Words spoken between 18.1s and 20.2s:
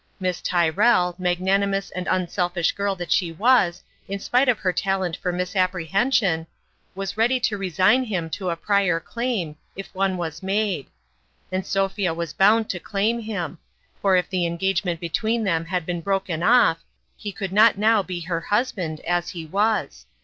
her husband, as he was.